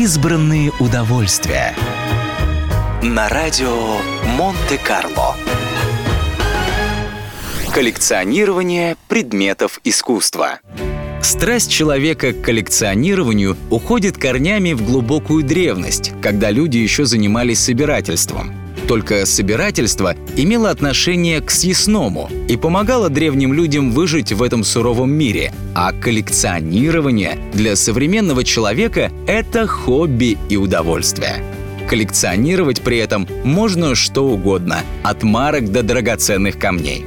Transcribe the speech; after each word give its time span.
Избранные 0.00 0.70
удовольствия. 0.78 1.74
На 3.02 3.28
радио 3.28 3.98
Монте-Карло. 4.36 5.34
Коллекционирование 7.74 8.94
предметов 9.08 9.80
искусства. 9.82 10.60
Страсть 11.20 11.72
человека 11.72 12.32
к 12.32 12.42
коллекционированию 12.42 13.56
уходит 13.70 14.16
корнями 14.18 14.72
в 14.72 14.86
глубокую 14.86 15.42
древность, 15.42 16.12
когда 16.22 16.52
люди 16.52 16.78
еще 16.78 17.04
занимались 17.04 17.58
собирательством. 17.58 18.67
Только 18.88 19.26
собирательство 19.26 20.16
имело 20.34 20.70
отношение 20.70 21.42
к 21.42 21.50
съестному 21.50 22.30
и 22.48 22.56
помогало 22.56 23.10
древним 23.10 23.52
людям 23.52 23.92
выжить 23.92 24.32
в 24.32 24.42
этом 24.42 24.64
суровом 24.64 25.12
мире, 25.12 25.52
а 25.74 25.92
коллекционирование 25.92 27.38
для 27.52 27.76
современного 27.76 28.44
человека— 28.44 29.12
это 29.26 29.66
хобби 29.66 30.38
и 30.48 30.56
удовольствие. 30.56 31.44
Коллекционировать 31.86 32.80
при 32.80 32.96
этом 32.96 33.28
можно 33.44 33.94
что 33.94 34.24
угодно, 34.24 34.80
от 35.02 35.22
марок 35.22 35.70
до 35.70 35.82
драгоценных 35.82 36.58
камней. 36.58 37.04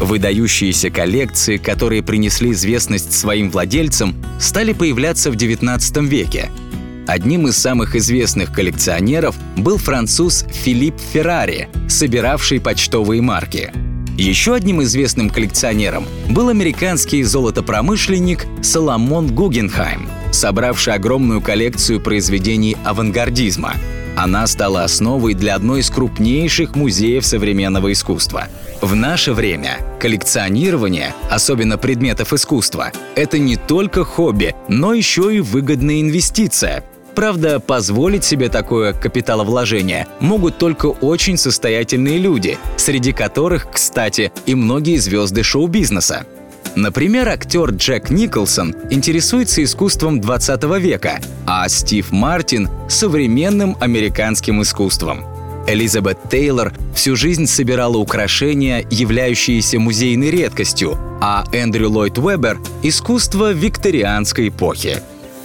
Выдающиеся 0.00 0.90
коллекции, 0.90 1.56
которые 1.56 2.02
принесли 2.02 2.50
известность 2.50 3.12
своим 3.12 3.48
владельцам, 3.48 4.16
стали 4.40 4.72
появляться 4.72 5.30
в 5.30 5.36
XIX 5.36 6.04
веке— 6.04 6.50
Одним 7.06 7.48
из 7.48 7.58
самых 7.58 7.96
известных 7.96 8.52
коллекционеров 8.52 9.34
был 9.56 9.76
француз 9.76 10.44
Филипп 10.50 10.94
Феррари, 11.12 11.68
собиравший 11.88 12.60
почтовые 12.60 13.20
марки. 13.20 13.72
Еще 14.16 14.54
одним 14.54 14.82
известным 14.82 15.28
коллекционером 15.28 16.06
был 16.28 16.48
американский 16.48 17.22
золотопромышленник 17.24 18.46
Соломон 18.62 19.34
Гугенхайм, 19.34 20.08
собравший 20.30 20.94
огромную 20.94 21.40
коллекцию 21.40 22.00
произведений 22.00 22.76
авангардизма. 22.84 23.74
Она 24.16 24.46
стала 24.46 24.84
основой 24.84 25.34
для 25.34 25.54
одной 25.56 25.80
из 25.80 25.90
крупнейших 25.90 26.76
музеев 26.76 27.24
современного 27.24 27.90
искусства. 27.90 28.48
В 28.80 28.94
наше 28.94 29.32
время 29.32 29.78
коллекционирование, 29.98 31.14
особенно 31.30 31.78
предметов 31.78 32.32
искусства, 32.32 32.92
это 33.16 33.38
не 33.38 33.56
только 33.56 34.04
хобби, 34.04 34.54
но 34.68 34.92
еще 34.92 35.34
и 35.34 35.40
выгодная 35.40 36.00
инвестиция– 36.00 36.84
Правда, 37.14 37.60
позволить 37.60 38.24
себе 38.24 38.48
такое 38.48 38.92
капиталовложение 38.92 40.06
могут 40.20 40.58
только 40.58 40.86
очень 40.86 41.36
состоятельные 41.36 42.18
люди, 42.18 42.58
среди 42.76 43.12
которых, 43.12 43.70
кстати, 43.70 44.32
и 44.46 44.54
многие 44.54 44.96
звезды 44.96 45.42
шоу-бизнеса. 45.42 46.26
Например, 46.74 47.28
актер 47.28 47.70
Джек 47.70 48.08
Николсон 48.08 48.74
интересуется 48.88 49.62
искусством 49.62 50.20
20 50.20 50.62
века, 50.80 51.20
а 51.46 51.68
Стив 51.68 52.10
Мартин— 52.12 52.70
современным 52.88 53.76
американским 53.78 54.62
искусством. 54.62 55.24
Элизабет 55.66 56.18
Тейлор 56.30 56.72
всю 56.94 57.14
жизнь 57.14 57.46
собирала 57.46 57.98
украшения, 57.98 58.84
являющиеся 58.90 59.78
музейной 59.78 60.30
редкостью, 60.30 60.98
а 61.20 61.44
Эндрю 61.52 61.90
Ллойд 61.90 62.18
Уэббер— 62.18 62.58
искусство 62.82 63.52
викторианской 63.52 64.48
эпохи. 64.48 65.02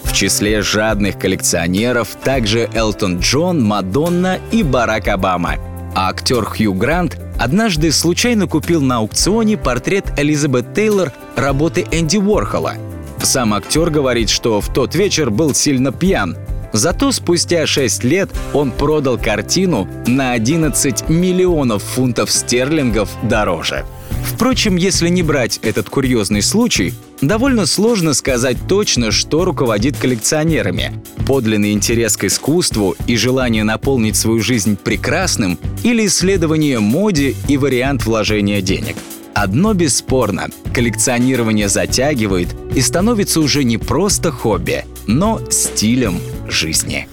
В 0.07 0.13
числе 0.13 0.63
жадных 0.63 1.19
коллекционеров 1.19 2.15
также 2.23 2.69
Элтон 2.73 3.19
Джон, 3.19 3.63
Мадонна 3.63 4.39
и 4.51 4.63
Барак 4.63 5.09
Обама. 5.09 5.57
А 5.93 6.09
актер 6.09 6.43
Хью 6.43 6.73
Грант 6.73 7.17
однажды 7.37 7.91
случайно 7.91 8.47
купил 8.47 8.81
на 8.81 8.97
аукционе 8.97 9.57
портрет 9.57 10.05
Элизабет 10.17 10.73
Тейлор 10.73 11.11
работы 11.35 11.85
Энди 11.91 12.17
Уорхола. 12.17 12.73
Сам 13.21 13.53
актер 13.53 13.89
говорит, 13.89 14.29
что 14.29 14.61
в 14.61 14.73
тот 14.73 14.95
вечер 14.95 15.29
был 15.29 15.53
сильно 15.53 15.91
пьян. 15.91 16.35
Зато 16.73 17.11
спустя 17.11 17.67
6 17.67 18.03
лет 18.03 18.29
он 18.53 18.71
продал 18.71 19.17
картину 19.17 19.87
на 20.07 20.31
11 20.31 21.09
миллионов 21.09 21.83
фунтов 21.83 22.31
стерлингов 22.31 23.09
дороже. 23.23 23.85
Впрочем, 24.25 24.75
если 24.75 25.09
не 25.09 25.23
брать 25.23 25.59
этот 25.63 25.89
курьезный 25.89 26.41
случай, 26.41 26.93
довольно 27.21 27.65
сложно 27.65 28.13
сказать 28.13 28.57
точно, 28.67 29.11
что 29.11 29.45
руководит 29.45 29.97
коллекционерами. 29.97 31.01
Подлинный 31.25 31.73
интерес 31.73 32.17
к 32.17 32.25
искусству 32.25 32.95
и 33.07 33.15
желание 33.15 33.63
наполнить 33.63 34.15
свою 34.15 34.41
жизнь 34.41 34.77
прекрасным 34.77 35.59
или 35.83 36.05
исследование 36.05 36.79
моде 36.79 37.35
и 37.47 37.57
вариант 37.57 38.05
вложения 38.05 38.61
денег. 38.61 38.95
Одно 39.33 39.73
бесспорно– 39.73 40.47
коллекционирование 40.73 41.69
затягивает 41.69 42.49
и 42.75 42.81
становится 42.81 43.39
уже 43.39 43.63
не 43.63 43.77
просто 43.77 44.31
хобби, 44.31 44.85
но 45.05 45.39
стилем 45.49 46.19
жизни. 46.49 47.07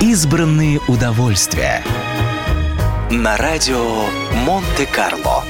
Избранные 0.00 0.80
удовольствия– 0.88 1.82
на 3.12 3.36
радио 3.36 4.06
Монте-Карло. 4.46 5.44